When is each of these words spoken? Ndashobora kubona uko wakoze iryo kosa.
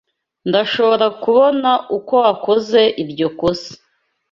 Ndashobora 0.49 1.05
kubona 1.23 1.69
uko 1.97 2.13
wakoze 2.25 2.81
iryo 3.03 3.27
kosa. 3.39 3.71